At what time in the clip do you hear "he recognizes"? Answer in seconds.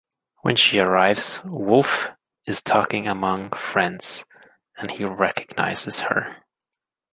4.89-5.99